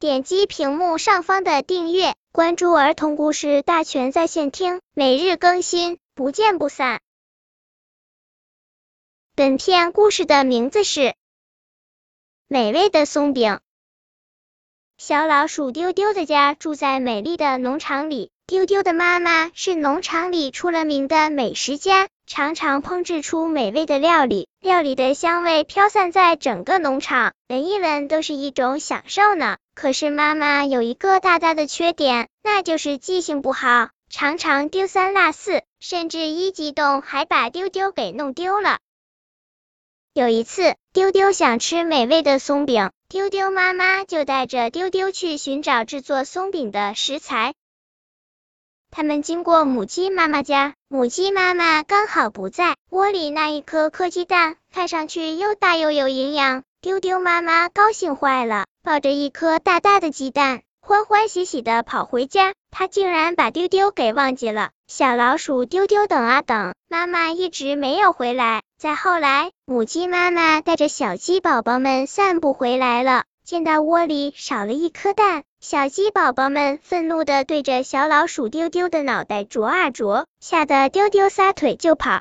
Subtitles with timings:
[0.00, 7.00] 点击屏幕上方的订阅，关注儿童故事大全在线听，每日更新，不见不散。
[9.34, 11.00] 本片故事的名字是
[12.46, 13.54] 《美味的松饼》。
[14.98, 18.30] 小老鼠丢丢的家住在美丽的农场里。
[18.48, 29.58] 丢丢的妈妈是农场里出了名的美食家，常常烹制出美味的料理，料理的香味飘散在整个农场，闻一闻都是一种享受呢。
[29.74, 38.78] 可是妈妈有一个大大的缺点，那就是记性不好，常常丢三落四，甚至一激动还把丢丢给弄丢了。
[40.14, 47.52] 有一次，丢丢想吃美味的松饼，丢丢妈妈就带着丢丢去寻找制作松饼的食材。
[48.90, 62.54] 他们经过母鸡妈妈家，母鸡妈妈刚好不在，窝里那一颗颗鸡蛋看上去又大又有营养，丢丢妈妈高兴坏了，抱着一颗大大的鸡蛋，欢欢喜喜的跑回家。
[62.70, 64.70] 他竟然把丢丢给忘记了。
[64.86, 68.62] 小老鼠丢丢等啊等，妈妈一直没有回来。
[68.78, 75.42] 再后来，母鸡妈妈带着小鸡宝宝们散步回来了，见到窝里少了一颗蛋。
[75.58, 82.20] 小鸡宝宝们愤怒的对着小老鼠丢丢的脑袋啄啊啄，吓得丢丢撒腿就跑。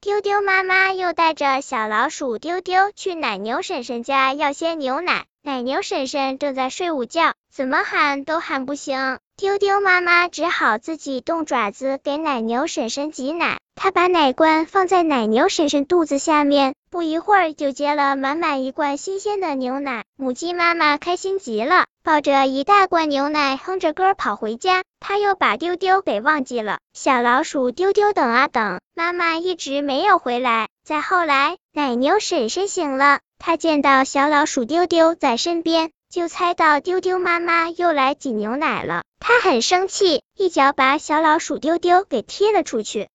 [0.00, 9.18] 丢丢妈妈又带着小老鼠丢丢去奶牛婶婶家要些牛奶，奶牛婶婶正在睡午觉，怎么喊都喊不醒。
[9.36, 13.59] 丢丢妈妈只好自己动爪子给奶牛婶婶挤奶。
[13.74, 20.04] 他把奶罐放在奶牛婶婶肚子下面，不一会儿就接了满满一罐新鲜的牛奶。
[20.16, 24.82] 母鸡妈妈开心极了，抱着一大罐牛奶，哼着歌跑回家。
[25.00, 26.78] 他又把丢丢给忘记了。
[26.92, 30.68] 小老鼠丢丢等啊等，妈妈一直没有回来。
[30.84, 39.04] 再后来，奶牛婶婶醒了，她见到小老鼠丢丢在身边，就猜到丢丢妈妈又来挤牛奶了。
[39.20, 43.08] 她很生气，一脚把小老鼠丢丢给踢了出去。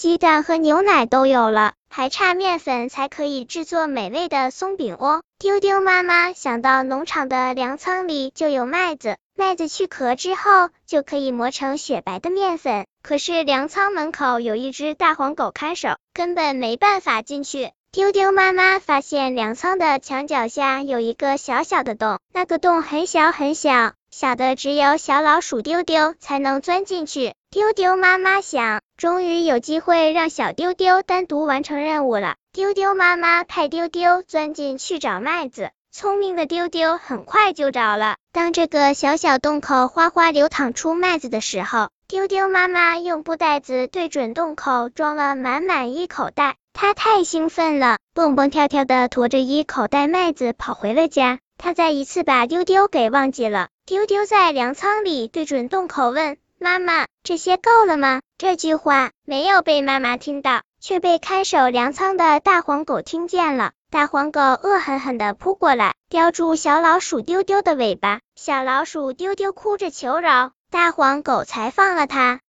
[0.00, 5.20] 鸡蛋和牛奶都有了，还差面粉才可以制作美味的松饼哦。
[5.38, 12.86] 丢丢妈妈想到农场的粮仓里就有麦子，麦子去壳之后就可以磨成雪白的面粉。
[13.02, 17.70] 可是粮仓门口有一只大黄狗看守，根本没办法进去。
[17.92, 27.34] 丢丢妈妈发现粮仓的墙角下有一个小小的洞，那个洞很小很小，小的只有小老鼠丢丢才能钻进去。
[27.50, 32.34] 丢丢妈妈想，终于有机会让小丢丢单独完成任务了。
[32.52, 38.16] 丢丢妈妈派丢丢钻进去找麦子，聪明的丢丢很快就找了。
[38.30, 46.56] 当这个小小洞口哗哗流淌出麦子的时候，丢丢妈妈用布袋子对准洞口装了满满一口袋。
[46.74, 51.38] 他太兴奋了，蹦蹦跳跳的驮着一口袋麦子跑回了家。
[51.56, 53.68] 他再一次把丢丢给忘记了。
[53.86, 63.72] 丢丢在粮仓里对准洞口问妈妈：“这些够了吗？”这句话没有被妈妈听到，却被看守粮仓的大黄狗听见了。
[63.90, 68.20] 大黄狗恶狠狠的扑过来，叼住小老鼠丢丢的尾巴。
[68.36, 72.40] 小老鼠丢丢哭着求饶，大黄狗才放了它。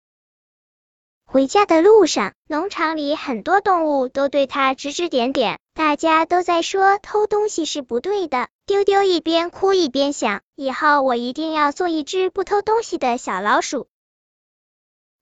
[1.27, 8.47] 回家的路上，农场里很多动物都对他指指点点，大家都在说偷东西是不对的。
[8.65, 13.89] 丢丢一边哭一边想，以后我一定要做一只不偷东西的小老鼠。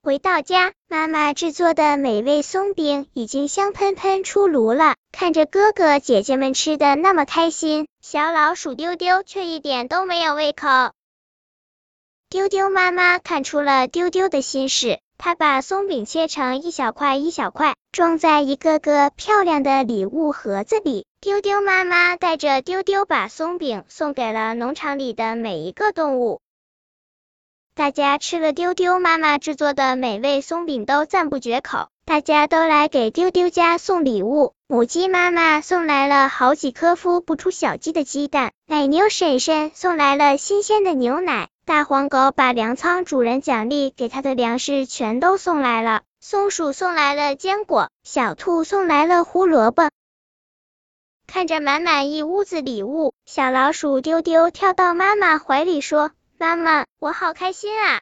[0.01, 10.67] 回到家，妈妈制作的美味松饼已经香喷喷出炉了，看着哥哥姐姐们吃的那么开心，小老鼠丢丢却一点都没有胃口。
[12.29, 14.99] 丢丢妈妈看出了丢丢的心事。
[15.17, 21.05] 她把松饼切成一小块一小块，装在一个个漂亮的礼物盒子里。
[21.19, 26.39] 丢丢妈妈带着丢丢把松饼送给了农场里的每一个动物。
[27.79, 31.87] 大家吃了丢丢妈妈制作的美味松饼，都赞不绝口。
[32.03, 34.53] 大家都来给丢丢家送礼物。
[34.67, 41.47] 母鸡妈妈送来了好几颗孵不出小鸡的鸡蛋，奶牛婶婶送来了新鲜的牛奶。
[41.65, 49.89] 大黄狗把粮仓主人奖励给它的粮食全都送来了，松鼠送来了坚果，小兔送来了胡萝卜。
[51.27, 57.99] 看着满满一屋子礼物，小老鼠丢丢跳到妈妈怀里说：“妈妈，我好开心啊！”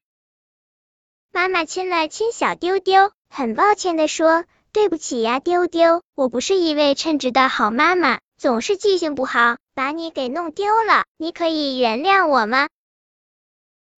[1.33, 11.05] 妈妈亲了亲小丢丢，很抱歉的说：“对不起呀，丢丢，我不是一位称职的好妈妈，总是记性不好，把你给弄丢了。
[11.17, 12.69] 你可以原谅我吗？”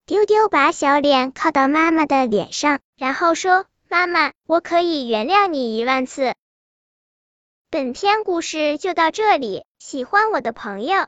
[0.08, 6.34] 丢丢把小脸靠到妈妈的脸上，然后说：“妈妈，我可以原谅你一万次。”
[7.70, 11.08] 本篇故事就到这里，喜欢我的朋友